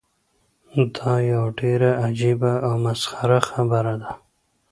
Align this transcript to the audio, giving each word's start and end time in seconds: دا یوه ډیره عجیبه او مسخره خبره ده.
دا 0.95 1.13
یوه 1.31 1.47
ډیره 1.59 1.89
عجیبه 2.03 2.53
او 2.67 2.73
مسخره 2.85 3.39
خبره 3.49 3.95
ده. 4.01 4.11